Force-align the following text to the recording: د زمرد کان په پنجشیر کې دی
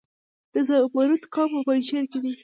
د 0.53 0.55
زمرد 0.67 1.23
کان 1.33 1.47
په 1.53 1.59
پنجشیر 1.67 2.03
کې 2.11 2.19
دی 2.23 2.31